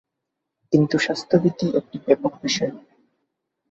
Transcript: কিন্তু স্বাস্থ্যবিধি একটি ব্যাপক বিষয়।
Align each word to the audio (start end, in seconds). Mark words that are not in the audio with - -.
কিন্তু 0.73 0.95
স্বাস্থ্যবিধি 0.97 1.67
একটি 1.79 1.97
ব্যাপক 2.05 2.33
বিষয়। 2.43 2.73